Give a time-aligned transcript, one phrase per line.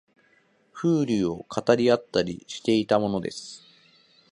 [0.73, 3.61] 風流を語り合ったりしていたものです